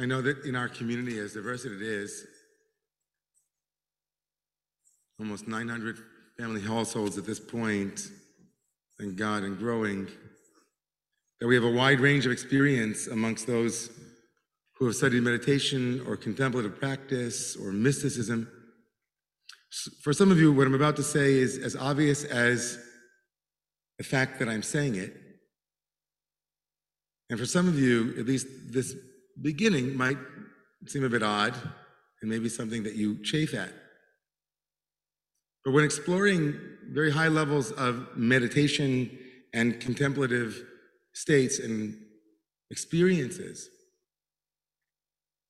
I 0.00 0.06
know 0.06 0.22
that 0.22 0.44
in 0.44 0.54
our 0.54 0.68
community, 0.68 1.18
as 1.18 1.32
diverse 1.32 1.64
as 1.64 1.72
it 1.72 1.82
is, 1.82 2.24
almost 5.18 5.48
900 5.48 5.98
family 6.38 6.60
households 6.60 7.18
at 7.18 7.26
this 7.26 7.40
point, 7.40 8.08
thank 8.96 9.16
God, 9.16 9.42
and 9.42 9.58
growing, 9.58 10.06
that 11.40 11.48
we 11.48 11.56
have 11.56 11.64
a 11.64 11.72
wide 11.72 11.98
range 11.98 12.26
of 12.26 12.32
experience 12.32 13.08
amongst 13.08 13.48
those 13.48 13.90
who 14.76 14.86
have 14.86 14.94
studied 14.94 15.24
meditation 15.24 16.00
or 16.06 16.16
contemplative 16.16 16.78
practice 16.78 17.56
or 17.56 17.72
mysticism. 17.72 18.48
For 20.02 20.12
some 20.12 20.30
of 20.30 20.38
you, 20.38 20.52
what 20.52 20.68
I'm 20.68 20.74
about 20.74 20.94
to 20.96 21.02
say 21.02 21.32
is 21.32 21.58
as 21.58 21.74
obvious 21.74 22.22
as 22.22 22.78
the 23.98 24.04
fact 24.04 24.38
that 24.38 24.48
I'm 24.48 24.62
saying 24.62 24.94
it. 24.94 25.12
And 27.30 27.38
for 27.38 27.46
some 27.46 27.66
of 27.66 27.76
you, 27.76 28.14
at 28.16 28.26
least 28.26 28.46
this 28.70 28.94
beginning 29.42 29.96
might 29.96 30.18
seem 30.86 31.04
a 31.04 31.08
bit 31.08 31.22
odd 31.22 31.54
and 32.20 32.30
maybe 32.30 32.48
something 32.48 32.82
that 32.82 32.94
you 32.94 33.22
chafe 33.22 33.54
at. 33.54 33.72
But 35.64 35.72
when 35.72 35.84
exploring 35.84 36.58
very 36.90 37.10
high 37.10 37.28
levels 37.28 37.72
of 37.72 38.16
meditation 38.16 39.10
and 39.52 39.80
contemplative 39.80 40.62
states 41.12 41.58
and 41.58 41.96
experiences, 42.70 43.68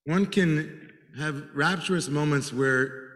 one 0.05 0.27
can 0.27 0.91
have 1.18 1.44
rapturous 1.55 2.08
moments 2.08 2.52
where 2.52 3.08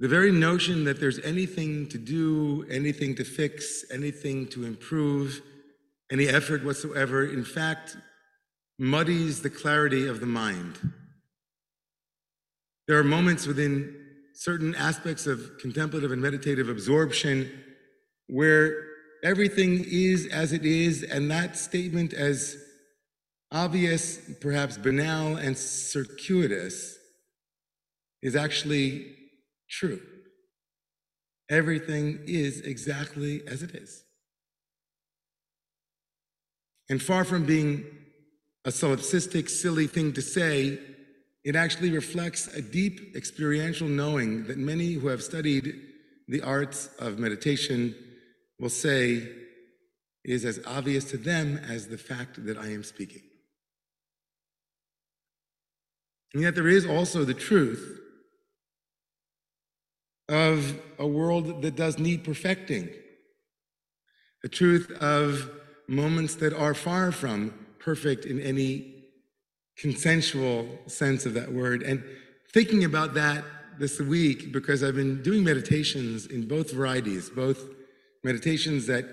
the 0.00 0.08
very 0.08 0.30
notion 0.30 0.84
that 0.84 1.00
there's 1.00 1.18
anything 1.20 1.88
to 1.88 1.98
do, 1.98 2.64
anything 2.70 3.16
to 3.16 3.24
fix, 3.24 3.84
anything 3.90 4.46
to 4.48 4.64
improve, 4.64 5.42
any 6.12 6.28
effort 6.28 6.64
whatsoever, 6.64 7.24
in 7.26 7.44
fact, 7.44 7.96
muddies 8.78 9.42
the 9.42 9.50
clarity 9.50 10.06
of 10.06 10.20
the 10.20 10.26
mind. 10.26 10.78
There 12.86 12.98
are 12.98 13.04
moments 13.04 13.46
within 13.46 13.94
certain 14.34 14.74
aspects 14.74 15.26
of 15.26 15.58
contemplative 15.60 16.12
and 16.12 16.22
meditative 16.22 16.68
absorption 16.68 17.50
where 18.28 18.84
everything 19.24 19.84
is 19.86 20.26
as 20.26 20.52
it 20.52 20.64
is, 20.64 21.02
and 21.02 21.30
that 21.30 21.56
statement, 21.56 22.12
as 22.12 22.56
obvious, 23.50 24.18
perhaps 24.40 24.78
banal, 24.78 25.36
and 25.36 25.58
circuitous, 25.58 26.96
is 28.22 28.36
actually 28.36 29.14
true. 29.68 30.00
Everything 31.50 32.20
is 32.26 32.60
exactly 32.60 33.42
as 33.46 33.62
it 33.62 33.74
is. 33.74 34.04
And 36.90 37.02
far 37.02 37.24
from 37.24 37.44
being 37.44 37.84
a 38.68 38.70
solipsistic, 38.70 39.48
silly 39.48 39.86
thing 39.86 40.12
to 40.12 40.20
say, 40.20 40.78
it 41.42 41.56
actually 41.56 41.90
reflects 41.90 42.48
a 42.48 42.60
deep 42.60 43.16
experiential 43.16 43.88
knowing 43.88 44.44
that 44.44 44.58
many 44.58 44.92
who 44.92 45.08
have 45.08 45.22
studied 45.22 45.74
the 46.28 46.42
arts 46.42 46.90
of 46.98 47.18
meditation 47.18 47.94
will 48.60 48.68
say 48.68 49.26
is 50.22 50.44
as 50.44 50.60
obvious 50.66 51.04
to 51.04 51.16
them 51.16 51.56
as 51.66 51.88
the 51.88 51.96
fact 51.96 52.44
that 52.44 52.58
I 52.58 52.66
am 52.66 52.84
speaking. 52.84 53.22
And 56.34 56.42
yet, 56.42 56.54
there 56.54 56.68
is 56.68 56.84
also 56.84 57.24
the 57.24 57.32
truth 57.32 58.02
of 60.28 60.78
a 60.98 61.06
world 61.06 61.62
that 61.62 61.74
does 61.74 61.98
need 61.98 62.22
perfecting, 62.22 62.90
the 64.42 64.50
truth 64.50 64.90
of 65.00 65.50
moments 65.88 66.34
that 66.34 66.52
are 66.52 66.74
far 66.74 67.10
from 67.12 67.54
perfect 67.88 68.26
in 68.26 68.38
any 68.42 68.84
consensual 69.78 70.68
sense 70.86 71.24
of 71.24 71.32
that 71.32 71.50
word. 71.50 71.82
And 71.82 72.04
thinking 72.52 72.84
about 72.84 73.14
that 73.14 73.42
this 73.78 73.98
week, 73.98 74.52
because 74.52 74.84
I've 74.84 74.94
been 74.94 75.22
doing 75.22 75.42
meditations 75.42 76.26
in 76.26 76.46
both 76.46 76.70
varieties, 76.70 77.30
both 77.30 77.64
meditations 78.22 78.86
that 78.88 79.06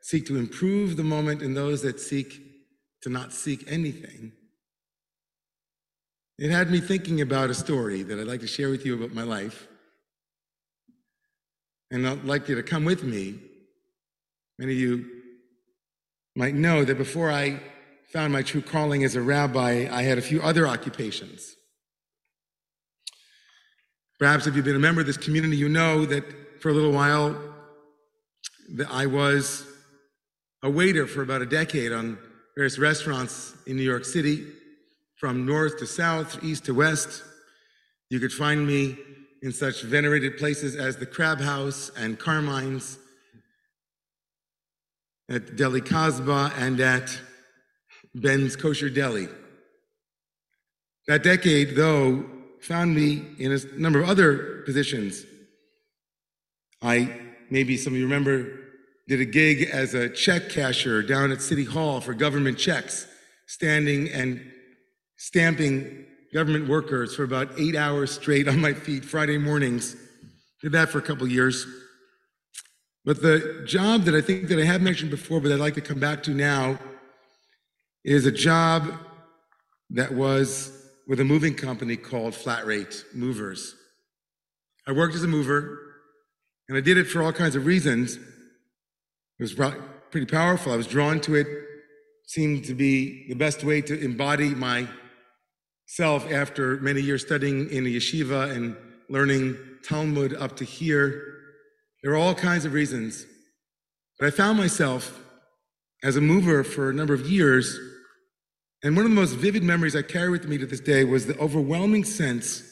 seek 0.00 0.24
to 0.28 0.38
improve 0.38 0.96
the 0.96 1.04
moment 1.04 1.42
and 1.42 1.54
those 1.54 1.82
that 1.82 2.00
seek 2.00 2.40
to 3.02 3.10
not 3.10 3.34
seek 3.34 3.70
anything. 3.70 4.32
It 6.38 6.50
had 6.50 6.70
me 6.70 6.80
thinking 6.80 7.20
about 7.20 7.50
a 7.50 7.54
story 7.54 8.02
that 8.02 8.18
I'd 8.18 8.26
like 8.26 8.40
to 8.40 8.46
share 8.46 8.70
with 8.70 8.86
you 8.86 8.94
about 8.94 9.12
my 9.12 9.24
life. 9.24 9.68
And 11.90 12.08
I'd 12.08 12.24
like 12.24 12.48
you 12.48 12.54
to 12.54 12.62
come 12.62 12.86
with 12.86 13.02
me. 13.02 13.38
Many 14.58 14.72
of 14.72 14.78
you 14.78 15.04
might 16.34 16.54
know 16.54 16.82
that 16.82 16.96
before 16.96 17.30
I 17.30 17.60
found 18.12 18.30
my 18.32 18.42
true 18.42 18.60
calling 18.60 19.04
as 19.04 19.16
a 19.16 19.22
rabbi, 19.22 19.88
I 19.90 20.02
had 20.02 20.18
a 20.18 20.22
few 20.22 20.42
other 20.42 20.68
occupations. 20.68 21.56
Perhaps 24.18 24.46
if 24.46 24.54
you've 24.54 24.66
been 24.66 24.76
a 24.76 24.78
member 24.78 25.00
of 25.00 25.06
this 25.06 25.16
community, 25.16 25.56
you 25.56 25.68
know 25.68 26.04
that 26.04 26.60
for 26.60 26.68
a 26.68 26.74
little 26.74 26.92
while 26.92 27.40
I 28.90 29.06
was 29.06 29.66
a 30.62 30.70
waiter 30.70 31.06
for 31.06 31.22
about 31.22 31.40
a 31.40 31.46
decade 31.46 31.90
on 31.90 32.18
various 32.54 32.78
restaurants 32.78 33.54
in 33.66 33.76
New 33.76 33.82
York 33.82 34.04
City, 34.04 34.46
from 35.16 35.46
north 35.46 35.78
to 35.78 35.86
south, 35.86 36.44
east 36.44 36.66
to 36.66 36.74
west. 36.74 37.22
You 38.10 38.20
could 38.20 38.32
find 38.32 38.66
me 38.66 38.98
in 39.42 39.52
such 39.52 39.82
venerated 39.82 40.36
places 40.36 40.76
as 40.76 40.96
the 40.96 41.06
Crab 41.06 41.40
House 41.40 41.90
and 41.96 42.18
Carmine's, 42.18 42.98
at 45.30 45.56
Deli 45.56 45.80
Kasbah, 45.80 46.52
and 46.58 46.78
at 46.78 47.18
Ben's 48.14 48.56
Kosher 48.56 48.90
Deli. 48.90 49.28
That 51.08 51.22
decade, 51.22 51.74
though, 51.74 52.24
found 52.60 52.94
me 52.94 53.22
in 53.38 53.52
a 53.52 53.58
number 53.76 54.00
of 54.00 54.08
other 54.08 54.62
positions. 54.64 55.24
I, 56.80 57.10
maybe 57.50 57.76
some 57.76 57.94
of 57.94 57.98
you 57.98 58.04
remember, 58.04 58.60
did 59.08 59.20
a 59.20 59.24
gig 59.24 59.68
as 59.70 59.94
a 59.94 60.08
check 60.08 60.48
cashier 60.48 61.02
down 61.02 61.32
at 61.32 61.42
City 61.42 61.64
Hall 61.64 62.00
for 62.00 62.14
government 62.14 62.58
checks, 62.58 63.06
standing 63.46 64.08
and 64.10 64.40
stamping 65.16 66.06
government 66.32 66.68
workers 66.68 67.14
for 67.14 67.24
about 67.24 67.48
eight 67.58 67.76
hours 67.76 68.12
straight 68.12 68.48
on 68.48 68.60
my 68.60 68.72
feet 68.72 69.04
Friday 69.04 69.38
mornings. 69.38 69.96
Did 70.60 70.72
that 70.72 70.88
for 70.88 70.98
a 70.98 71.02
couple 71.02 71.26
years. 71.26 71.66
But 73.04 73.20
the 73.20 73.64
job 73.66 74.02
that 74.02 74.14
I 74.14 74.20
think 74.20 74.48
that 74.48 74.58
I 74.58 74.64
have 74.64 74.80
mentioned 74.80 75.10
before, 75.10 75.40
but 75.40 75.50
I'd 75.50 75.58
like 75.58 75.74
to 75.74 75.80
come 75.80 75.98
back 75.98 76.22
to 76.24 76.30
now, 76.30 76.78
is 78.04 78.26
a 78.26 78.32
job 78.32 78.92
that 79.90 80.12
was 80.12 80.72
with 81.06 81.20
a 81.20 81.24
moving 81.24 81.54
company 81.54 81.96
called 81.96 82.34
Flat 82.34 82.66
Rate 82.66 83.04
Movers. 83.14 83.74
I 84.86 84.92
worked 84.92 85.14
as 85.14 85.22
a 85.22 85.28
mover, 85.28 85.78
and 86.68 86.76
I 86.76 86.80
did 86.80 86.96
it 86.96 87.04
for 87.04 87.22
all 87.22 87.32
kinds 87.32 87.54
of 87.54 87.66
reasons. 87.66 88.16
It 88.16 88.22
was 89.38 89.54
pretty 90.10 90.26
powerful. 90.26 90.72
I 90.72 90.76
was 90.76 90.86
drawn 90.86 91.20
to 91.22 91.34
it, 91.34 91.46
seemed 92.26 92.64
to 92.64 92.74
be 92.74 93.26
the 93.28 93.34
best 93.34 93.62
way 93.62 93.80
to 93.82 94.00
embody 94.00 94.54
myself 94.54 96.30
after 96.30 96.78
many 96.78 97.00
years 97.00 97.22
studying 97.22 97.70
in 97.70 97.84
a 97.86 97.88
yeshiva 97.88 98.50
and 98.50 98.76
learning 99.08 99.56
Talmud 99.84 100.34
up 100.34 100.56
to 100.56 100.64
here. 100.64 101.22
There 102.02 102.12
are 102.12 102.16
all 102.16 102.34
kinds 102.34 102.64
of 102.64 102.72
reasons. 102.72 103.26
But 104.18 104.26
I 104.26 104.30
found 104.30 104.58
myself 104.58 105.20
as 106.02 106.16
a 106.16 106.20
mover 106.20 106.64
for 106.64 106.90
a 106.90 106.94
number 106.94 107.14
of 107.14 107.28
years. 107.28 107.78
And 108.82 108.96
one 108.96 109.04
of 109.04 109.10
the 109.10 109.14
most 109.14 109.34
vivid 109.34 109.62
memories 109.62 109.94
I 109.94 110.02
carry 110.02 110.28
with 110.28 110.48
me 110.48 110.58
to 110.58 110.66
this 110.66 110.80
day 110.80 111.04
was 111.04 111.26
the 111.26 111.38
overwhelming 111.38 112.04
sense 112.04 112.62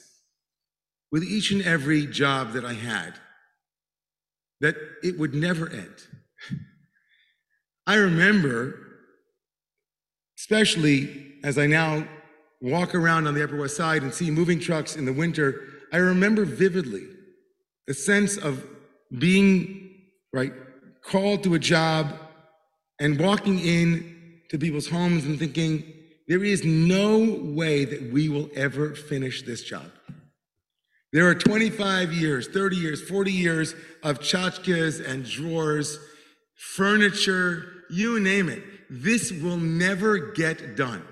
with 1.12 1.22
each 1.22 1.50
and 1.50 1.62
every 1.62 2.06
job 2.06 2.52
that 2.52 2.64
I 2.64 2.72
had 2.72 3.14
that 4.60 4.76
it 5.02 5.18
would 5.18 5.34
never 5.34 5.68
end. 5.68 5.94
I 7.86 7.94
remember, 7.94 8.74
especially 10.38 11.38
as 11.44 11.58
I 11.58 11.66
now 11.66 12.06
walk 12.60 12.94
around 12.94 13.26
on 13.26 13.34
the 13.34 13.42
Upper 13.42 13.56
West 13.56 13.76
Side 13.76 14.02
and 14.02 14.12
see 14.12 14.30
moving 14.30 14.60
trucks 14.60 14.96
in 14.96 15.04
the 15.04 15.12
winter, 15.12 15.62
I 15.92 15.96
remember 15.96 16.44
vividly 16.44 17.06
the 17.86 17.94
sense 17.94 18.36
of 18.36 18.64
being, 19.18 19.96
right, 20.32 20.52
called 21.02 21.42
to 21.44 21.54
a 21.54 21.58
job 21.58 22.14
and 23.00 23.18
walking 23.18 23.58
in 23.58 24.40
to 24.50 24.58
people's 24.58 24.88
homes 24.88 25.24
and 25.24 25.38
thinking, 25.38 25.99
there 26.30 26.44
is 26.44 26.62
no 26.64 27.40
way 27.42 27.84
that 27.84 28.12
we 28.12 28.28
will 28.28 28.48
ever 28.54 28.94
finish 28.94 29.42
this 29.42 29.64
job. 29.64 29.90
There 31.12 31.26
are 31.26 31.34
25 31.34 32.12
years, 32.12 32.46
30 32.46 32.76
years, 32.76 33.02
40 33.02 33.32
years 33.32 33.74
of 34.04 34.20
tchotchkes 34.20 35.04
and 35.04 35.24
drawers, 35.24 35.98
furniture, 36.54 37.82
you 37.90 38.20
name 38.20 38.48
it. 38.48 38.62
This 38.88 39.32
will 39.32 39.56
never 39.56 40.18
get 40.18 40.76
done. 40.76 41.02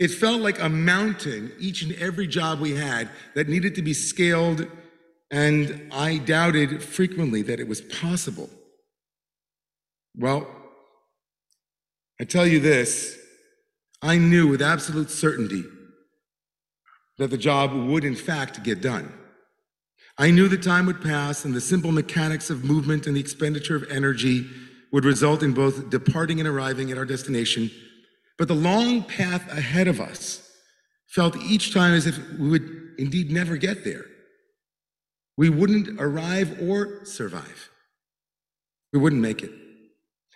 It 0.00 0.08
felt 0.08 0.40
like 0.40 0.60
a 0.60 0.68
mountain, 0.68 1.52
each 1.60 1.82
and 1.82 1.92
every 1.92 2.26
job 2.26 2.58
we 2.58 2.74
had, 2.74 3.08
that 3.36 3.48
needed 3.48 3.76
to 3.76 3.82
be 3.82 3.94
scaled, 3.94 4.66
and 5.30 5.92
I 5.92 6.18
doubted 6.18 6.82
frequently 6.82 7.42
that 7.42 7.60
it 7.60 7.68
was 7.68 7.80
possible. 7.80 8.50
Well, 10.16 10.48
I 12.20 12.24
tell 12.24 12.48
you 12.48 12.58
this 12.58 13.21
I 14.02 14.18
knew 14.18 14.48
with 14.48 14.60
absolute 14.60 15.10
certainty 15.10 15.64
that 17.18 17.30
the 17.30 17.38
job 17.38 17.72
would, 17.72 18.04
in 18.04 18.16
fact, 18.16 18.62
get 18.64 18.82
done. 18.82 19.12
I 20.18 20.30
knew 20.30 20.48
the 20.48 20.58
time 20.58 20.86
would 20.86 21.00
pass 21.00 21.44
and 21.44 21.54
the 21.54 21.60
simple 21.60 21.92
mechanics 21.92 22.50
of 22.50 22.64
movement 22.64 23.06
and 23.06 23.16
the 23.16 23.20
expenditure 23.20 23.76
of 23.76 23.90
energy 23.90 24.46
would 24.92 25.04
result 25.04 25.42
in 25.42 25.52
both 25.52 25.88
departing 25.88 26.38
and 26.38 26.48
arriving 26.48 26.90
at 26.90 26.98
our 26.98 27.04
destination. 27.04 27.70
But 28.38 28.48
the 28.48 28.54
long 28.54 29.04
path 29.04 29.50
ahead 29.50 29.88
of 29.88 30.00
us 30.00 30.50
felt 31.06 31.36
each 31.36 31.72
time 31.72 31.94
as 31.94 32.06
if 32.06 32.18
we 32.38 32.48
would 32.50 32.94
indeed 32.98 33.30
never 33.30 33.56
get 33.56 33.84
there. 33.84 34.04
We 35.36 35.48
wouldn't 35.48 36.00
arrive 36.00 36.60
or 36.60 37.04
survive. 37.04 37.70
We 38.92 38.98
wouldn't 38.98 39.22
make 39.22 39.42
it. 39.42 39.52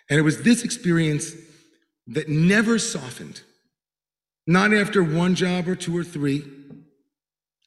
And 0.08 0.18
it 0.18 0.22
was 0.22 0.42
this 0.42 0.62
experience 0.64 1.32
that 2.06 2.28
never 2.28 2.78
softened, 2.78 3.42
not 4.46 4.72
after 4.72 5.02
one 5.02 5.34
job 5.34 5.68
or 5.68 5.74
two 5.74 5.96
or 5.96 6.04
three, 6.04 6.44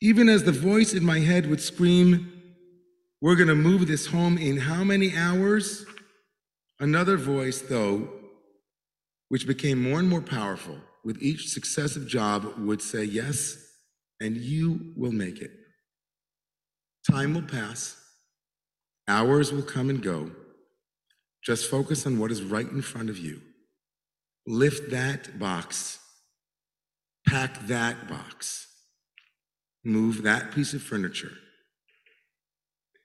even 0.01 0.29
as 0.29 0.43
the 0.43 0.51
voice 0.51 0.93
in 0.93 1.03
my 1.03 1.19
head 1.19 1.49
would 1.49 1.61
scream, 1.61 2.33
We're 3.21 3.35
going 3.35 3.49
to 3.49 3.55
move 3.55 3.85
this 3.85 4.05
home 4.05 4.37
in 4.37 4.57
how 4.57 4.83
many 4.85 5.15
hours? 5.15 5.85
Another 6.79 7.17
voice, 7.17 7.61
though, 7.61 8.07
which 9.27 9.45
became 9.45 9.81
more 9.81 9.99
and 9.99 10.07
more 10.07 10.21
powerful 10.21 10.77
with 11.03 11.21
each 11.21 11.49
successive 11.49 12.07
job, 12.07 12.45
would 12.57 12.81
say, 12.81 13.03
Yes, 13.03 13.57
and 14.21 14.37
you 14.37 14.93
will 14.95 15.11
make 15.11 15.41
it. 15.41 15.51
Time 17.09 17.33
will 17.33 17.41
pass, 17.41 17.97
hours 19.07 19.51
will 19.51 19.63
come 19.63 19.89
and 19.89 20.01
go. 20.01 20.31
Just 21.43 21.69
focus 21.69 22.05
on 22.05 22.19
what 22.19 22.31
is 22.31 22.43
right 22.43 22.69
in 22.69 22.81
front 22.81 23.09
of 23.09 23.17
you. 23.17 23.41
Lift 24.45 24.91
that 24.91 25.39
box, 25.39 25.99
pack 27.29 27.59
that 27.67 28.07
box, 28.07 28.67
move 29.83 30.23
that 30.23 30.51
piece 30.51 30.73
of 30.73 30.81
furniture. 30.81 31.31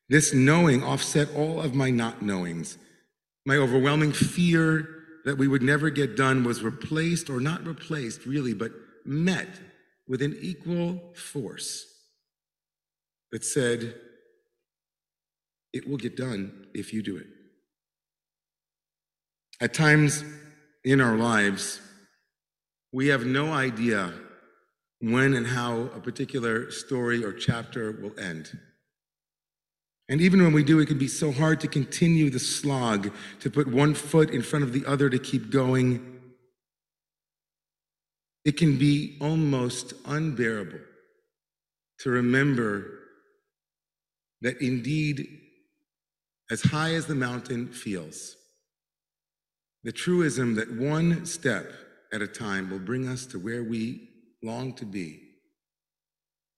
This 0.09 0.33
knowing 0.33 0.83
offset 0.83 1.29
all 1.35 1.61
of 1.61 1.75
my 1.75 1.91
not 1.91 2.23
knowings. 2.23 2.79
My 3.47 3.57
overwhelming 3.57 4.13
fear 4.13 4.89
that 5.25 5.37
we 5.37 5.49
would 5.49 5.63
never 5.63 5.91
get 5.91 6.17
done 6.17 6.45
was 6.45 6.63
replaced, 6.63 7.29
or 7.29 7.41
not 7.41 7.67
replaced 7.67 8.27
really, 8.27 8.55
but 8.55 8.73
met 9.05 9.49
with 10.09 10.23
an 10.23 10.37
equal 10.41 11.01
force 11.15 11.87
that 13.33 13.45
said, 13.45 13.95
It 15.73 15.89
will 15.89 15.97
get 15.97 16.17
done 16.17 16.67
if 16.75 16.93
you 16.93 17.03
do 17.03 17.17
it. 17.17 17.27
At 19.61 19.75
times 19.75 20.25
in 20.85 21.01
our 21.01 21.17
lives, 21.17 21.81
we 22.95 23.09
have 23.09 23.27
no 23.27 23.53
idea 23.53 24.15
when 25.01 25.35
and 25.35 25.49
how 25.49 25.81
a 25.97 26.01
particular 26.01 26.71
story 26.71 27.25
or 27.25 27.33
chapter 27.33 27.91
will 27.91 28.17
end. 28.21 28.57
And 30.09 30.21
even 30.21 30.41
when 30.41 30.53
we 30.53 30.63
do, 30.63 30.79
it 30.79 30.87
can 30.87 30.99
be 30.99 31.09
so 31.09 31.33
hard 31.33 31.61
to 31.63 31.67
continue 31.67 32.31
the 32.31 32.39
slog, 32.39 33.13
to 33.41 33.51
put 33.51 33.67
one 33.67 33.95
foot 33.95 34.31
in 34.31 34.43
front 34.43 34.65
of 34.65 34.73
the 34.73 34.87
other 34.87 35.11
to 35.11 35.19
keep 35.19 35.51
going. 35.51 36.21
It 38.45 38.57
can 38.57 38.79
be 38.79 39.17
almost 39.21 39.95
unbearable 40.07 40.79
to 41.99 42.11
remember 42.11 43.01
that 44.41 44.61
indeed, 44.61 45.27
as 46.49 46.63
high 46.63 46.95
as 46.95 47.07
the 47.07 47.17
mountain 47.17 47.67
feels, 47.67 48.37
the 49.83 49.91
truism 49.91 50.55
that 50.55 50.73
one 50.73 51.27
step 51.27 51.73
at 52.15 52.23
a 52.23 52.29
time 52.29 52.71
will 52.71 52.79
bring 52.79 53.09
us 53.09 53.27
to 53.27 53.39
where 53.41 53.65
we 53.65 54.09
long 54.41 54.73
to 54.75 54.85
be 54.87 55.21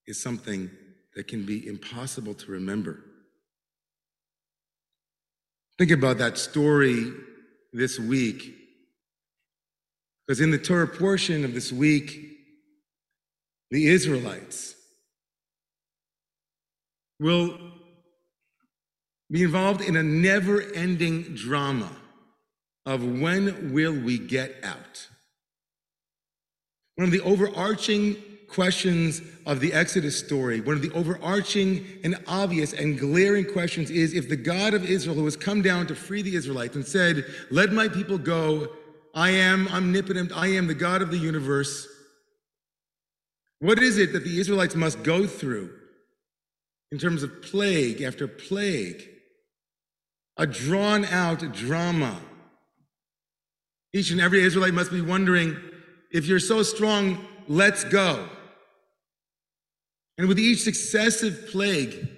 is 0.07 0.21
something 0.21 0.71
that 1.15 1.27
can 1.27 1.47
be 1.47 1.67
impossible 1.67 2.35
to 2.35 2.53
remember. 2.53 3.03
Think 5.79 5.91
about 5.91 6.19
that 6.19 6.37
story 6.37 7.11
this 7.73 7.99
week. 7.99 8.55
Because 10.27 10.41
in 10.41 10.51
the 10.51 10.59
Torah 10.59 10.87
portion 10.87 11.45
of 11.45 11.55
this 11.55 11.73
week, 11.73 12.21
the 13.71 13.87
Israelites 13.87 14.75
will 17.19 17.59
be 19.31 19.43
involved 19.43 19.81
in 19.81 19.97
a 19.97 20.03
never 20.03 20.61
ending 20.75 21.35
drama 21.35 21.91
of 22.85 23.03
when 23.03 23.73
will 23.73 23.99
we 23.99 24.19
get 24.19 24.57
out? 24.63 25.09
One 26.97 27.07
of 27.07 27.13
the 27.13 27.21
overarching 27.21 28.17
questions 28.49 29.21
of 29.45 29.61
the 29.61 29.73
Exodus 29.73 30.19
story, 30.19 30.61
one 30.61 30.77
of 30.77 30.83
the 30.83 30.93
overarching 30.93 31.85
and 32.05 32.17
obvious 32.27 32.73
and 32.73 32.99
glaring 32.99 33.45
questions 33.45 33.91
is 33.91 34.15
if 34.15 34.29
the 34.29 34.37
God 34.37 34.75
of 34.75 34.89
Israel, 34.89 35.17
who 35.17 35.25
has 35.25 35.37
come 35.37 35.63
down 35.63 35.87
to 35.89 35.95
free 35.95 36.23
the 36.23 36.37
Israelites 36.37 36.77
and 36.77 36.87
said, 36.87 37.25
Let 37.51 37.73
my 37.73 37.89
people 37.89 38.19
go, 38.19 38.69
I 39.15 39.31
am 39.31 39.69
omnipotent, 39.69 40.33
I 40.35 40.49
am 40.49 40.67
the 40.67 40.75
God 40.75 41.03
of 41.03 41.11
the 41.11 41.19
universe, 41.19 41.87
what 43.59 43.79
is 43.79 43.99
it 43.99 44.13
that 44.13 44.25
the 44.25 44.39
Israelites 44.39 44.75
must 44.75 45.03
go 45.03 45.27
through 45.27 45.71
in 46.93 46.99
terms 46.99 47.23
of 47.23 47.43
plague 47.43 48.03
after 48.03 48.29
plague? 48.29 49.09
A 50.37 50.47
drawn 50.47 51.07
out 51.07 51.53
drama. 51.53 52.21
Each 53.95 54.11
and 54.11 54.21
every 54.21 54.43
Israelite 54.43 54.75
must 54.75 54.91
be 54.91 55.01
wondering 55.01 55.57
if 56.11 56.27
you're 56.27 56.39
so 56.41 56.63
strong, 56.63 57.25
let's 57.49 57.85
go. 57.85 58.29
And 60.19 60.29
with 60.29 60.39
each 60.39 60.63
successive 60.63 61.49
plague, 61.51 62.09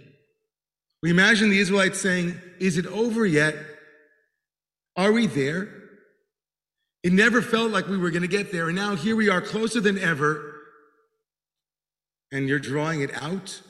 we 1.02 1.11
imagine 1.11 1.50
the 1.50 1.58
Israelites 1.58 2.00
saying, 2.00 2.40
Is 2.58 2.79
it 2.79 2.87
over 2.87 3.26
yet? 3.26 3.56
Are 4.96 5.12
we 5.12 5.26
there? 5.26 5.69
It 7.05 7.12
never 7.12 7.40
felt 7.40 7.70
like 7.70 7.87
we 7.87 7.96
were 7.96 8.11
going 8.11 8.23
to 8.23 8.29
get 8.29 8.50
there. 8.50 8.67
And 8.67 8.76
now 8.76 8.96
here 8.96 9.14
we 9.14 9.29
are, 9.29 9.40
closer 9.40 9.81
than 9.81 9.99
ever. 9.99 10.55
And 12.32 12.49
you're 12.49 12.58
drawing 12.58 13.02
it 13.02 13.11
out. 13.23 13.62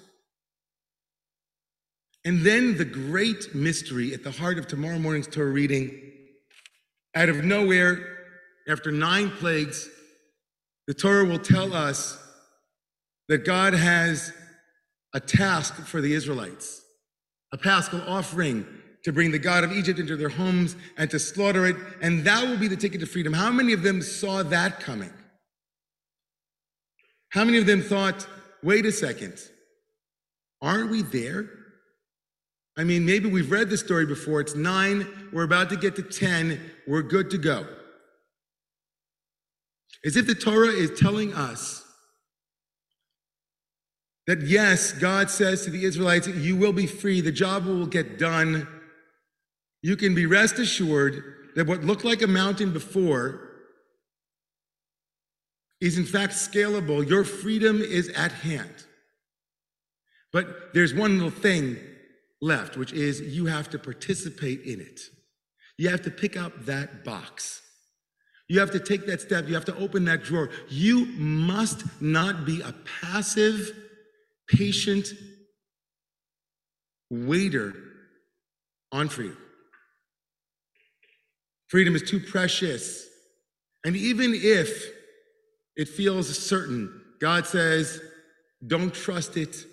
And 2.24 2.40
then 2.40 2.76
the 2.76 2.84
great 2.84 3.54
mystery 3.54 4.12
at 4.12 4.24
the 4.24 4.30
heart 4.30 4.58
of 4.58 4.66
tomorrow 4.66 4.98
morning's 4.98 5.28
Torah 5.28 5.50
reading 5.50 6.00
out 7.14 7.28
of 7.28 7.44
nowhere, 7.44 8.18
after 8.68 8.90
nine 8.90 9.30
plagues, 9.30 9.88
the 10.88 10.94
Torah 10.94 11.26
will 11.26 11.38
tell 11.38 11.74
us 11.74 12.18
that 13.28 13.44
God 13.44 13.74
has 13.74 14.32
a 15.12 15.20
task 15.20 15.74
for 15.74 16.00
the 16.00 16.14
Israelites, 16.14 16.82
a 17.52 17.58
paschal 17.58 18.00
offering 18.08 18.66
to 19.04 19.12
bring 19.12 19.30
the 19.30 19.38
God 19.38 19.64
of 19.64 19.72
Egypt 19.72 19.98
into 19.98 20.16
their 20.16 20.30
homes 20.30 20.76
and 20.96 21.10
to 21.10 21.18
slaughter 21.18 21.66
it, 21.66 21.76
and 22.00 22.24
that 22.24 22.48
will 22.48 22.56
be 22.56 22.68
the 22.68 22.76
ticket 22.76 23.00
to 23.00 23.06
freedom. 23.06 23.34
How 23.34 23.50
many 23.50 23.74
of 23.74 23.82
them 23.82 24.00
saw 24.00 24.42
that 24.44 24.80
coming? 24.80 25.12
How 27.28 27.44
many 27.44 27.58
of 27.58 27.66
them 27.66 27.82
thought, 27.82 28.26
wait 28.62 28.86
a 28.86 28.92
second, 28.92 29.38
aren't 30.62 30.90
we 30.90 31.02
there? 31.02 31.50
I 32.78 32.84
mean, 32.84 33.04
maybe 33.04 33.28
we've 33.28 33.50
read 33.50 33.68
the 33.68 33.76
story 33.76 34.06
before. 34.06 34.40
It's 34.40 34.54
nine, 34.54 35.06
we're 35.34 35.44
about 35.44 35.68
to 35.68 35.76
get 35.76 35.96
to 35.96 36.02
10, 36.02 36.58
we're 36.86 37.02
good 37.02 37.30
to 37.32 37.36
go. 37.36 37.66
As 40.04 40.16
if 40.16 40.26
the 40.26 40.34
Torah 40.34 40.68
is 40.68 40.98
telling 40.98 41.34
us 41.34 41.84
that 44.26 44.42
yes, 44.42 44.92
God 44.92 45.30
says 45.30 45.64
to 45.64 45.70
the 45.70 45.84
Israelites, 45.84 46.28
you 46.28 46.56
will 46.56 46.72
be 46.72 46.86
free, 46.86 47.20
the 47.20 47.32
job 47.32 47.64
will 47.64 47.86
get 47.86 48.18
done. 48.18 48.68
You 49.82 49.96
can 49.96 50.14
be 50.14 50.26
rest 50.26 50.58
assured 50.58 51.22
that 51.56 51.66
what 51.66 51.82
looked 51.82 52.04
like 52.04 52.22
a 52.22 52.26
mountain 52.26 52.72
before 52.72 53.48
is 55.80 55.96
in 55.96 56.04
fact 56.04 56.32
scalable. 56.32 57.08
Your 57.08 57.24
freedom 57.24 57.80
is 57.80 58.08
at 58.10 58.32
hand. 58.32 58.86
But 60.32 60.74
there's 60.74 60.92
one 60.92 61.14
little 61.14 61.30
thing 61.30 61.78
left, 62.40 62.76
which 62.76 62.92
is 62.92 63.20
you 63.20 63.46
have 63.46 63.70
to 63.70 63.78
participate 63.78 64.62
in 64.62 64.80
it. 64.80 65.00
You 65.78 65.88
have 65.88 66.02
to 66.02 66.10
pick 66.10 66.36
up 66.36 66.66
that 66.66 67.04
box. 67.04 67.62
You 68.48 68.60
have 68.60 68.70
to 68.72 68.80
take 68.80 69.06
that 69.06 69.20
step. 69.20 69.46
You 69.46 69.54
have 69.54 69.66
to 69.66 69.76
open 69.76 70.04
that 70.06 70.24
drawer. 70.24 70.50
You 70.68 71.06
must 71.06 71.84
not 72.00 72.46
be 72.46 72.60
a 72.62 72.74
passive, 73.00 73.70
patient 74.48 75.08
waiter 77.10 77.74
on 78.90 79.08
freedom. 79.08 79.36
Freedom 81.68 81.94
is 81.94 82.02
too 82.02 82.20
precious. 82.20 83.06
And 83.84 83.94
even 83.94 84.32
if 84.34 84.90
it 85.76 85.88
feels 85.88 86.36
certain, 86.36 87.02
God 87.20 87.46
says, 87.46 88.00
don't 88.66 88.92
trust 88.92 89.36
it 89.36 89.64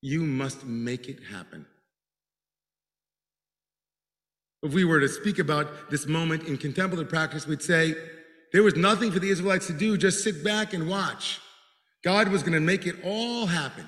you 0.00 0.22
must 0.22 0.64
make 0.64 1.08
it 1.08 1.18
happen. 1.24 1.66
If 4.62 4.72
we 4.72 4.84
were 4.84 5.00
to 5.00 5.08
speak 5.08 5.38
about 5.38 5.90
this 5.90 6.06
moment 6.06 6.44
in 6.44 6.56
contemplative 6.56 7.08
practice, 7.08 7.46
we'd 7.46 7.62
say 7.62 7.94
there 8.52 8.62
was 8.62 8.74
nothing 8.76 9.12
for 9.12 9.18
the 9.18 9.30
Israelites 9.30 9.66
to 9.68 9.72
do, 9.72 9.96
just 9.96 10.24
sit 10.24 10.42
back 10.42 10.72
and 10.72 10.88
watch. 10.88 11.40
God 12.02 12.28
was 12.28 12.42
going 12.42 12.54
to 12.54 12.60
make 12.60 12.86
it 12.86 12.96
all 13.04 13.46
happen. 13.46 13.86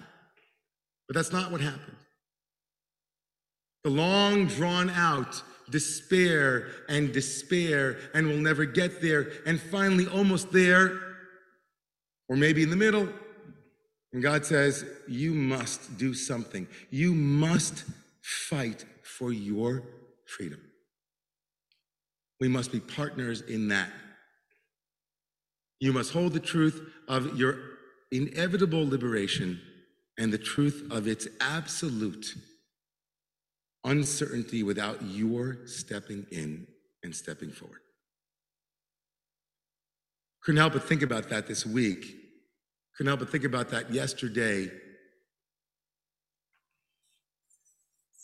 But 1.08 1.16
that's 1.16 1.32
not 1.32 1.50
what 1.50 1.60
happened. 1.60 1.96
The 3.82 3.90
long 3.90 4.46
drawn 4.46 4.90
out 4.90 5.42
despair 5.70 6.68
and 6.88 7.12
despair, 7.12 7.96
and 8.14 8.26
we'll 8.26 8.36
never 8.36 8.64
get 8.64 9.00
there, 9.00 9.30
and 9.46 9.60
finally 9.60 10.06
almost 10.06 10.52
there, 10.52 11.00
or 12.28 12.36
maybe 12.36 12.62
in 12.62 12.70
the 12.70 12.76
middle. 12.76 13.08
And 14.12 14.22
God 14.22 14.44
says, 14.44 14.84
You 15.08 15.32
must 15.32 15.96
do 15.96 16.14
something. 16.14 16.66
You 16.90 17.14
must 17.14 17.84
fight 18.22 18.84
for 19.02 19.32
your 19.32 19.82
freedom. 20.30 20.60
We 22.40 22.48
must 22.48 22.72
be 22.72 22.80
partners 22.80 23.42
in 23.42 23.68
that. 23.68 23.90
You 25.78 25.92
must 25.92 26.12
hold 26.12 26.32
the 26.32 26.40
truth 26.40 26.80
of 27.08 27.38
your 27.38 27.58
inevitable 28.12 28.86
liberation 28.88 29.60
and 30.18 30.32
the 30.32 30.38
truth 30.38 30.86
of 30.90 31.06
its 31.06 31.26
absolute 31.40 32.34
uncertainty 33.84 34.62
without 34.62 35.02
your 35.02 35.66
stepping 35.66 36.26
in 36.30 36.66
and 37.02 37.14
stepping 37.14 37.50
forward. 37.50 37.80
Couldn't 40.42 40.58
help 40.58 40.74
but 40.74 40.84
think 40.84 41.02
about 41.02 41.28
that 41.30 41.46
this 41.46 41.64
week. 41.64 42.04
Couldn't 42.96 43.08
help 43.08 43.20
but 43.20 43.30
think 43.30 43.44
about 43.44 43.70
that 43.70 43.92
yesterday. 43.92 44.70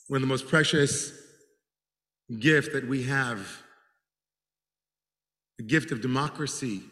One 0.08 0.18
of 0.18 0.20
the 0.22 0.28
most 0.28 0.48
precious 0.48 1.25
gift 2.34 2.72
that 2.72 2.86
we 2.86 3.04
have, 3.04 3.62
the 5.58 5.64
gift 5.64 5.92
of 5.92 6.00
democracy, 6.00 6.82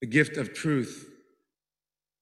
the 0.00 0.06
gift 0.06 0.36
of 0.36 0.54
truth, 0.54 1.10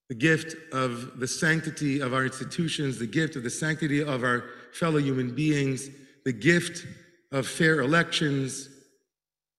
the 0.09 0.15
gift 0.15 0.57
of 0.73 1.21
the 1.21 1.27
sanctity 1.27 2.01
of 2.01 2.13
our 2.13 2.25
institutions, 2.25 2.99
the 2.99 3.07
gift 3.07 3.37
of 3.37 3.43
the 3.43 3.51
sanctity 3.51 4.03
of 4.03 4.25
our 4.25 4.45
fellow 4.73 4.99
human 4.99 5.35
beings, 5.35 5.89
the 6.25 6.33
gift 6.33 6.87
of 7.33 7.47
fair 7.47 7.81
elections, 7.81 8.69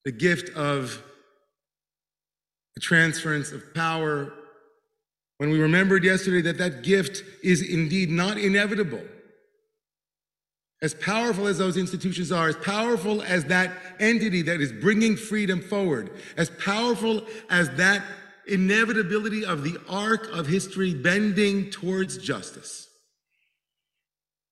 the 0.05 0.11
gift 0.11 0.49
of 0.55 1.01
the 2.75 2.81
transference 2.81 3.51
of 3.51 3.73
power. 3.73 4.33
When 5.37 5.49
we 5.49 5.59
remembered 5.59 6.03
yesterday 6.03 6.41
that 6.41 6.57
that 6.57 6.83
gift 6.83 7.23
is 7.43 7.61
indeed 7.61 8.09
not 8.09 8.37
inevitable. 8.37 9.01
As 10.83 10.93
powerful 10.93 11.47
as 11.47 11.57
those 11.57 11.77
institutions 11.77 12.29
are, 12.29 12.49
as 12.49 12.57
powerful 12.57 13.21
as 13.21 13.45
that 13.45 13.71
entity 14.01 14.41
that 14.41 14.59
is 14.59 14.73
bringing 14.73 15.15
freedom 15.15 15.61
forward, 15.61 16.11
as 16.35 16.49
powerful 16.49 17.25
as 17.49 17.69
that 17.77 18.03
inevitability 18.47 19.45
of 19.45 19.63
the 19.63 19.77
arc 19.87 20.27
of 20.33 20.45
history 20.45 20.93
bending 20.93 21.71
towards 21.71 22.17
justice. 22.17 22.89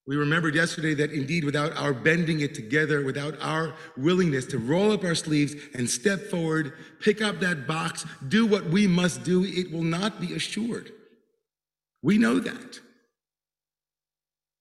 We 0.08 0.16
remembered 0.16 0.56
yesterday 0.56 0.94
that 0.94 1.12
indeed, 1.12 1.44
without 1.44 1.76
our 1.76 1.94
bending 1.94 2.40
it 2.40 2.56
together, 2.56 3.04
without 3.04 3.36
our 3.42 3.76
willingness 3.98 4.46
to 4.48 4.58
roll 4.58 4.94
up 4.94 5.04
our 5.04 5.16
sleeves 5.16 5.54
and 5.74 5.90
step 5.90 6.22
forward, 6.22 6.72
pick 7.02 7.22
up 7.22 7.42
that 7.42 7.68
box, 7.68 8.06
do 8.30 8.46
what 8.46 8.64
we 8.68 8.88
must 8.88 9.24
do, 9.26 9.44
it 9.44 9.70
will 9.70 9.84
not 9.84 10.22
be 10.22 10.34
assured. 10.34 10.94
We 12.02 12.18
know 12.18 12.40
that. 12.40 12.80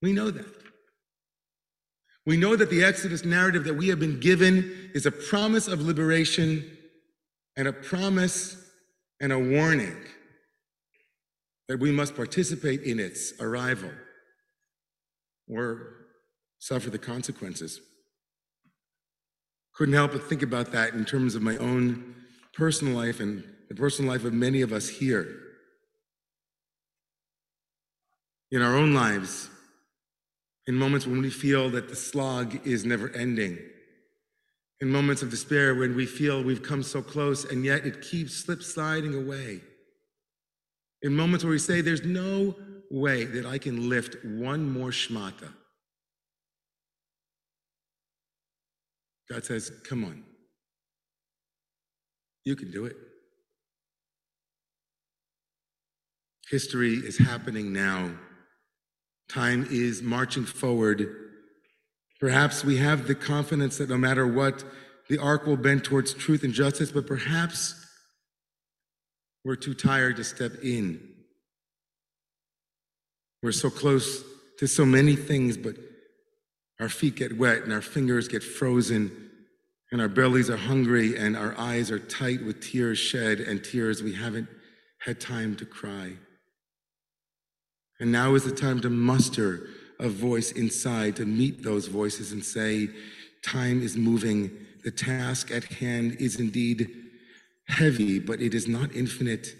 We 0.02 0.12
know 0.12 0.32
that. 0.32 0.59
We 2.26 2.36
know 2.36 2.54
that 2.56 2.70
the 2.70 2.84
Exodus 2.84 3.24
narrative 3.24 3.64
that 3.64 3.74
we 3.74 3.88
have 3.88 3.98
been 3.98 4.20
given 4.20 4.90
is 4.94 5.06
a 5.06 5.10
promise 5.10 5.68
of 5.68 5.80
liberation 5.80 6.78
and 7.56 7.66
a 7.66 7.72
promise 7.72 8.56
and 9.20 9.32
a 9.32 9.38
warning 9.38 9.96
that 11.68 11.78
we 11.78 11.90
must 11.90 12.16
participate 12.16 12.82
in 12.82 12.98
its 12.98 13.32
arrival 13.40 13.90
or 15.48 16.06
suffer 16.58 16.90
the 16.90 16.98
consequences. 16.98 17.80
Couldn't 19.74 19.94
help 19.94 20.12
but 20.12 20.24
think 20.24 20.42
about 20.42 20.72
that 20.72 20.94
in 20.94 21.04
terms 21.04 21.34
of 21.34 21.42
my 21.42 21.56
own 21.56 22.14
personal 22.54 22.94
life 22.94 23.20
and 23.20 23.44
the 23.68 23.74
personal 23.74 24.10
life 24.10 24.24
of 24.24 24.32
many 24.32 24.62
of 24.62 24.72
us 24.72 24.88
here. 24.88 25.28
In 28.50 28.62
our 28.62 28.76
own 28.76 28.92
lives, 28.92 29.48
in 30.66 30.74
moments 30.74 31.06
when 31.06 31.20
we 31.20 31.30
feel 31.30 31.70
that 31.70 31.88
the 31.88 31.96
slog 31.96 32.66
is 32.66 32.84
never 32.84 33.10
ending 33.10 33.58
in 34.80 34.90
moments 34.90 35.22
of 35.22 35.30
despair 35.30 35.74
when 35.74 35.94
we 35.94 36.06
feel 36.06 36.42
we've 36.42 36.62
come 36.62 36.82
so 36.82 37.02
close 37.02 37.44
and 37.44 37.64
yet 37.64 37.84
it 37.84 38.00
keeps 38.00 38.34
slip 38.34 38.62
sliding 38.62 39.14
away. 39.14 39.60
In 41.02 41.14
moments 41.14 41.44
where 41.44 41.50
we 41.50 41.58
say, 41.58 41.80
There's 41.80 42.04
no 42.04 42.54
way 42.90 43.24
that 43.24 43.46
I 43.46 43.58
can 43.58 43.88
lift 43.88 44.16
one 44.24 44.70
more 44.70 44.90
shmata. 44.90 45.52
God 49.30 49.44
says, 49.44 49.70
Come 49.88 50.04
on. 50.04 50.24
You 52.44 52.56
can 52.56 52.70
do 52.70 52.86
it. 52.86 52.96
History 56.50 56.94
is 56.94 57.18
happening 57.18 57.72
now. 57.72 58.10
Time 59.30 59.66
is 59.70 60.02
marching 60.02 60.44
forward 60.44 61.20
Perhaps 62.20 62.62
we 62.64 62.76
have 62.76 63.06
the 63.06 63.14
confidence 63.14 63.78
that 63.78 63.88
no 63.88 63.96
matter 63.96 64.26
what, 64.26 64.62
the 65.08 65.18
arc 65.18 65.46
will 65.46 65.56
bend 65.56 65.82
towards 65.82 66.12
truth 66.12 66.44
and 66.44 66.52
justice, 66.52 66.92
but 66.92 67.06
perhaps 67.06 67.74
we're 69.42 69.56
too 69.56 69.72
tired 69.72 70.16
to 70.16 70.24
step 70.24 70.52
in. 70.62 71.00
We're 73.42 73.52
so 73.52 73.70
close 73.70 74.22
to 74.58 74.66
so 74.66 74.84
many 74.84 75.16
things, 75.16 75.56
but 75.56 75.76
our 76.78 76.90
feet 76.90 77.16
get 77.16 77.38
wet 77.38 77.62
and 77.62 77.72
our 77.72 77.80
fingers 77.80 78.28
get 78.28 78.42
frozen 78.42 79.30
and 79.90 80.00
our 80.00 80.08
bellies 80.08 80.50
are 80.50 80.58
hungry 80.58 81.16
and 81.16 81.36
our 81.36 81.58
eyes 81.58 81.90
are 81.90 81.98
tight 81.98 82.44
with 82.44 82.60
tears 82.60 82.98
shed 82.98 83.40
and 83.40 83.64
tears 83.64 84.02
we 84.02 84.12
haven't 84.12 84.48
had 84.98 85.20
time 85.20 85.56
to 85.56 85.64
cry. 85.64 86.12
And 88.00 88.10
now 88.10 88.34
is 88.34 88.44
the 88.44 88.50
time 88.50 88.80
to 88.80 88.90
muster 88.90 89.68
a 89.98 90.08
voice 90.08 90.52
inside 90.52 91.16
to 91.16 91.26
meet 91.26 91.62
those 91.62 91.86
voices 91.86 92.32
and 92.32 92.44
say, 92.44 92.88
Time 93.42 93.82
is 93.82 93.96
moving. 93.96 94.50
The 94.82 94.90
task 94.90 95.50
at 95.50 95.64
hand 95.64 96.16
is 96.18 96.40
indeed 96.40 96.90
heavy, 97.68 98.18
but 98.18 98.40
it 98.40 98.54
is 98.54 98.66
not 98.66 98.94
infinite. 98.94 99.54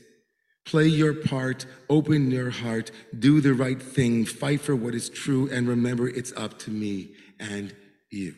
Play 0.65 0.89
your 0.89 1.15
part, 1.15 1.67
open 1.89 2.31
your 2.31 2.51
heart, 2.51 2.91
do 3.19 3.41
the 3.41 3.55
right 3.55 3.81
thing, 3.81 4.25
fight 4.25 4.61
for 4.61 4.77
what 4.77 4.95
is 4.95 5.09
true, 5.09 5.49
and 5.51 5.69
remember 5.69 6.09
it's 6.09 6.33
up 6.37 6.59
to 6.61 6.71
me 6.71 7.11
and 7.39 7.75
you. 8.11 8.35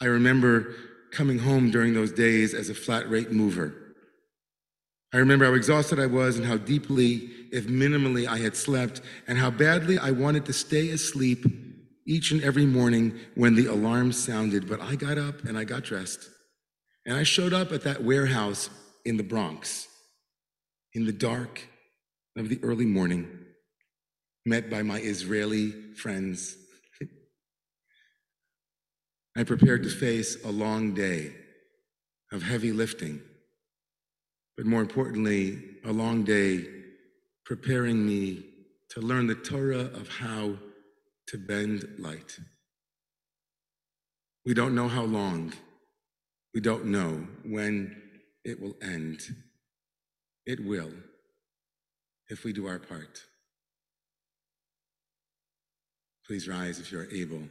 I 0.00 0.06
remember 0.06 0.74
coming 1.10 1.38
home 1.38 1.70
during 1.70 1.94
those 1.94 2.12
days 2.12 2.52
as 2.52 2.68
a 2.68 2.74
flat 2.74 3.08
rate 3.08 3.32
mover. 3.32 3.85
I 5.16 5.20
remember 5.20 5.46
how 5.46 5.54
exhausted 5.54 5.98
I 5.98 6.04
was 6.04 6.36
and 6.36 6.44
how 6.44 6.58
deeply 6.58 7.30
if 7.50 7.68
minimally 7.68 8.26
I 8.26 8.36
had 8.36 8.54
slept, 8.54 9.00
and 9.26 9.38
how 9.38 9.50
badly 9.50 9.98
I 9.98 10.10
wanted 10.10 10.44
to 10.44 10.52
stay 10.52 10.90
asleep 10.90 11.46
each 12.04 12.32
and 12.32 12.44
every 12.44 12.66
morning 12.66 13.18
when 13.34 13.54
the 13.54 13.64
alarm 13.64 14.12
sounded. 14.12 14.68
But 14.68 14.82
I 14.82 14.94
got 14.94 15.16
up 15.16 15.44
and 15.44 15.56
I 15.56 15.64
got 15.64 15.84
dressed, 15.84 16.28
and 17.06 17.16
I 17.16 17.22
showed 17.22 17.54
up 17.54 17.72
at 17.72 17.80
that 17.84 18.04
warehouse 18.04 18.68
in 19.06 19.16
the 19.16 19.22
Bronx 19.22 19.88
in 20.92 21.06
the 21.06 21.12
dark 21.12 21.66
of 22.36 22.50
the 22.50 22.60
early 22.62 22.84
morning, 22.84 23.26
met 24.44 24.68
by 24.68 24.82
my 24.82 24.98
Israeli 24.98 25.70
friends. 25.94 26.58
I 29.34 29.44
prepared 29.44 29.82
to 29.84 29.88
face 29.88 30.44
a 30.44 30.50
long 30.50 30.92
day 30.92 31.32
of 32.32 32.42
heavy 32.42 32.72
lifting, 32.72 33.22
but 34.56 34.66
more 34.66 34.80
importantly, 34.80 35.58
a 35.84 35.92
long 35.92 36.24
day 36.24 36.66
preparing 37.44 38.06
me 38.06 38.44
to 38.90 39.00
learn 39.00 39.26
the 39.26 39.34
Torah 39.34 39.90
of 39.94 40.08
how 40.08 40.56
to 41.28 41.38
bend 41.38 41.86
light. 41.98 42.38
We 44.44 44.54
don't 44.54 44.74
know 44.74 44.88
how 44.88 45.02
long, 45.02 45.52
we 46.54 46.60
don't 46.60 46.86
know 46.86 47.26
when 47.44 48.00
it 48.44 48.60
will 48.60 48.76
end. 48.80 49.20
It 50.46 50.64
will 50.64 50.92
if 52.28 52.44
we 52.44 52.52
do 52.52 52.66
our 52.66 52.78
part. 52.78 53.24
Please 56.26 56.48
rise 56.48 56.80
if 56.80 56.90
you're 56.90 57.10
able. 57.12 57.42